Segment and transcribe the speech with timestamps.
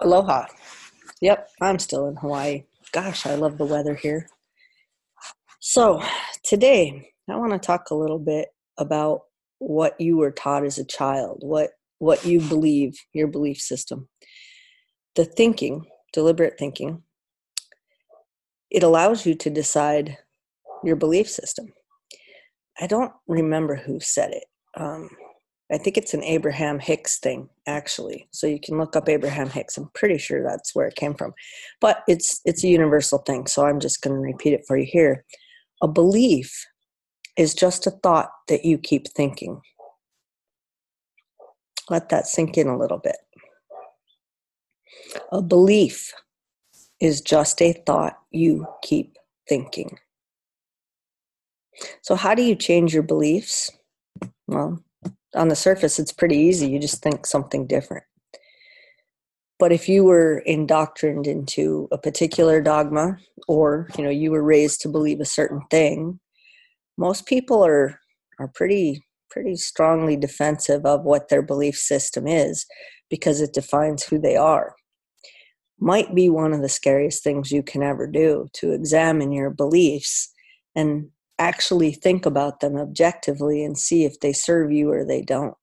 [0.00, 0.46] Aloha.
[1.20, 2.64] Yep, I'm still in Hawaii.
[2.92, 4.28] Gosh, I love the weather here.
[5.60, 6.02] So,
[6.44, 8.48] today I want to talk a little bit
[8.78, 9.22] about
[9.58, 14.08] what you were taught as a child, what what you believe, your belief system.
[15.16, 17.02] The thinking, deliberate thinking,
[18.70, 20.16] it allows you to decide
[20.84, 21.72] your belief system.
[22.80, 24.44] I don't remember who said it.
[24.76, 25.10] Um,
[25.70, 28.26] I think it's an Abraham Hicks thing, actually.
[28.30, 29.76] So you can look up Abraham Hicks.
[29.76, 31.34] I'm pretty sure that's where it came from.
[31.80, 34.86] But it's it's a universal thing, so I'm just going to repeat it for you
[34.90, 35.24] here.
[35.82, 36.64] A belief
[37.36, 39.60] is just a thought that you keep thinking.
[41.90, 43.16] Let that sink in a little bit.
[45.30, 46.12] A belief
[47.00, 49.16] is just a thought you keep
[49.48, 49.98] thinking.
[52.02, 53.70] So, how do you change your beliefs?
[54.46, 54.82] Well,
[55.34, 56.68] on the surface, it's pretty easy.
[56.68, 58.04] You just think something different.
[59.58, 64.80] But if you were indoctrined into a particular dogma or, you know, you were raised
[64.82, 66.20] to believe a certain thing,
[66.96, 68.00] most people are
[68.38, 72.66] are pretty pretty strongly defensive of what their belief system is
[73.10, 74.74] because it defines who they are.
[75.78, 80.32] Might be one of the scariest things you can ever do to examine your beliefs
[80.74, 85.56] and actually think about them objectively and see if they serve you or they don't.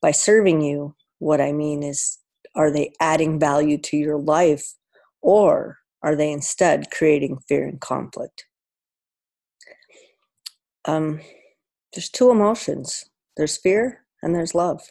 [0.00, 2.18] By serving you, what I mean is,
[2.54, 4.74] are they adding value to your life
[5.20, 8.44] or are they instead creating fear and conflict?
[10.84, 11.20] Um,
[11.94, 13.04] there's two emotions
[13.36, 14.90] there's fear and there's love.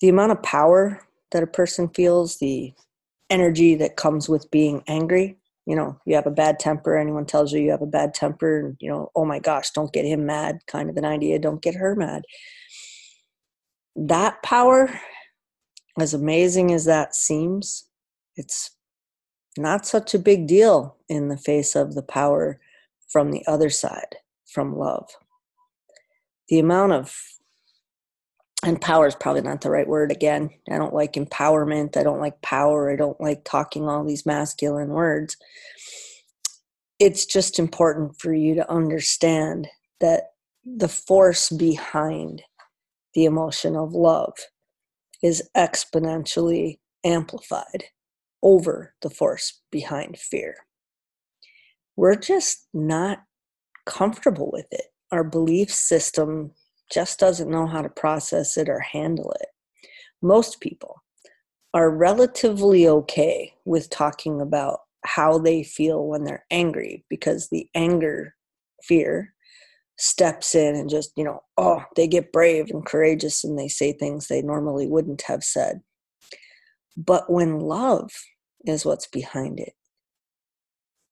[0.00, 2.72] The amount of power that a person feels, the
[3.28, 5.36] energy that comes with being angry,
[5.70, 8.58] you know you have a bad temper anyone tells you you have a bad temper
[8.58, 11.62] and you know oh my gosh don't get him mad kind of an idea don't
[11.62, 12.24] get her mad.
[13.94, 14.90] That power
[15.96, 17.86] as amazing as that seems
[18.34, 18.72] it's
[19.56, 22.58] not such a big deal in the face of the power
[23.08, 24.16] from the other side
[24.52, 25.08] from love.
[26.48, 27.14] The amount of
[28.64, 30.50] and power is probably not the right word again.
[30.70, 31.96] I don't like empowerment.
[31.96, 32.90] I don't like power.
[32.90, 35.36] I don't like talking all these masculine words.
[36.98, 39.68] It's just important for you to understand
[40.00, 40.24] that
[40.64, 42.42] the force behind
[43.14, 44.34] the emotion of love
[45.22, 47.84] is exponentially amplified
[48.42, 50.56] over the force behind fear.
[51.96, 53.20] We're just not
[53.86, 54.86] comfortable with it.
[55.10, 56.52] Our belief system
[56.90, 59.48] just doesn't know how to process it or handle it.
[60.22, 61.02] Most people
[61.72, 68.34] are relatively okay with talking about how they feel when they're angry because the anger
[68.82, 69.32] fear
[69.96, 73.92] steps in and just, you know, oh, they get brave and courageous and they say
[73.92, 75.80] things they normally wouldn't have said.
[76.96, 78.10] But when love
[78.66, 79.74] is what's behind it,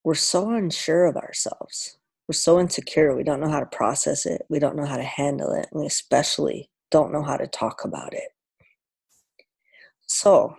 [0.04, 4.42] we're so unsure of ourselves we're so insecure we don't know how to process it
[4.48, 8.14] we don't know how to handle it we especially don't know how to talk about
[8.14, 8.30] it.
[10.06, 10.56] So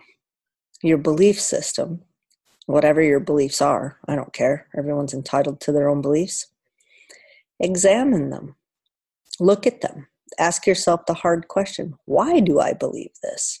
[0.82, 2.02] your belief system
[2.66, 6.46] whatever your beliefs are i don't care everyone's entitled to their own beliefs
[7.60, 8.56] examine them.
[9.38, 10.06] Look at them.
[10.38, 13.60] Ask yourself the hard question why do i believe this?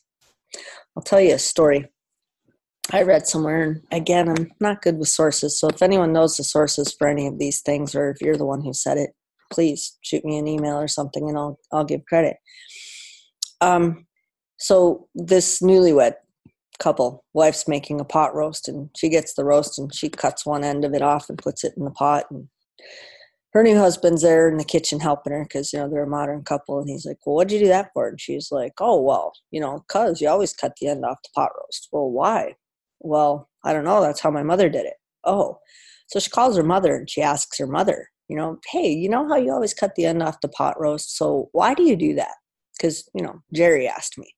[0.96, 1.88] I'll tell you a story
[2.92, 5.58] I read somewhere, and again, I'm not good with sources.
[5.58, 8.46] So if anyone knows the sources for any of these things, or if you're the
[8.46, 9.10] one who said it,
[9.52, 12.36] please shoot me an email or something, and I'll I'll give credit.
[13.60, 14.06] Um,
[14.58, 16.14] so this newlywed
[16.80, 20.64] couple, wife's making a pot roast, and she gets the roast, and she cuts one
[20.64, 22.48] end of it off and puts it in the pot, and
[23.52, 26.42] her new husband's there in the kitchen helping her because you know they're a modern
[26.42, 29.32] couple, and he's like, "Well, what'd you do that for?" And she's like, "Oh, well,
[29.52, 32.56] you know, cause you always cut the end off the pot roast." Well, why?
[33.00, 34.00] Well, I don't know.
[34.00, 34.94] That's how my mother did it.
[35.24, 35.58] Oh.
[36.08, 39.28] So she calls her mother and she asks her mother, you know, hey, you know
[39.28, 41.16] how you always cut the end off the pot roast?
[41.16, 42.34] So why do you do that?
[42.76, 44.34] Because, you know, Jerry asked me.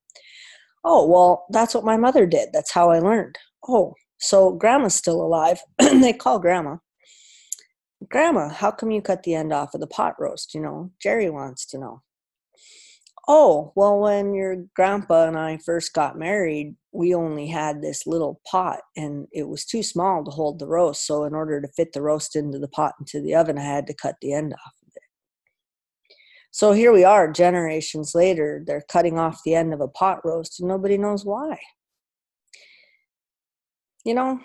[0.85, 2.51] Oh, well, that's what my mother did.
[2.53, 3.37] That's how I learned.
[3.69, 5.61] Oh, so grandma's still alive.
[5.79, 6.77] they call grandma.
[8.09, 10.55] Grandma, how come you cut the end off of the pot roast?
[10.55, 12.03] You know, Jerry wants to know.
[13.29, 18.41] Oh, well, when your grandpa and I first got married, we only had this little
[18.51, 21.07] pot and it was too small to hold the roast.
[21.07, 23.87] So, in order to fit the roast into the pot into the oven, I had
[23.87, 25.03] to cut the end off of it.
[26.51, 30.59] So, here we are, generations later, they're cutting off the end of a pot roast
[30.59, 31.61] and nobody knows why.
[34.05, 34.41] You know,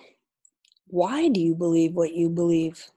[0.86, 2.92] why do you believe what you believe?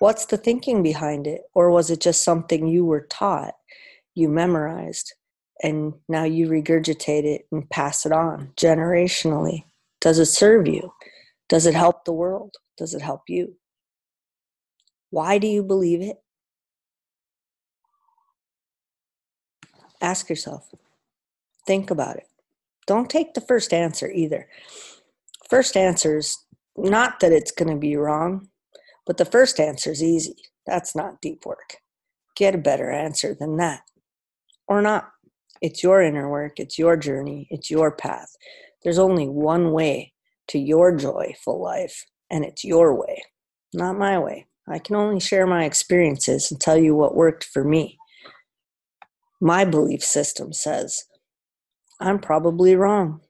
[0.00, 1.42] What's the thinking behind it?
[1.54, 3.54] Or was it just something you were taught?
[4.14, 5.14] You memorized
[5.62, 9.64] and now you regurgitate it and pass it on generationally.
[10.00, 10.92] Does it serve you?
[11.48, 12.54] Does it help the world?
[12.76, 13.56] Does it help you?
[15.10, 16.16] Why do you believe it?
[20.00, 20.68] Ask yourself.
[21.66, 22.28] Think about it.
[22.86, 24.48] Don't take the first answer either.
[25.48, 26.36] First answer is
[26.76, 28.48] not that it's going to be wrong,
[29.06, 30.36] but the first answer is easy.
[30.66, 31.76] That's not deep work.
[32.36, 33.82] Get a better answer than that.
[34.68, 35.10] Or not.
[35.60, 38.28] It's your inner work, it's your journey, it's your path.
[38.82, 40.12] There's only one way
[40.48, 43.22] to your joyful life, and it's your way,
[43.72, 44.46] not my way.
[44.68, 47.98] I can only share my experiences and tell you what worked for me.
[49.40, 51.04] My belief system says
[52.00, 53.20] I'm probably wrong.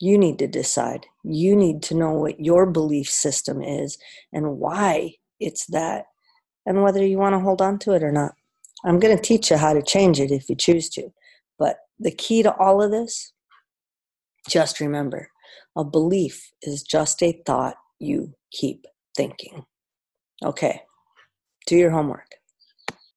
[0.00, 1.06] You need to decide.
[1.22, 3.98] You need to know what your belief system is
[4.32, 6.06] and why it's that,
[6.66, 8.32] and whether you want to hold on to it or not.
[8.84, 11.08] I'm going to teach you how to change it if you choose to.
[11.58, 13.32] But the key to all of this,
[14.48, 15.28] just remember
[15.76, 18.86] a belief is just a thought you keep
[19.16, 19.64] thinking.
[20.44, 20.82] Okay,
[21.66, 22.26] do your homework.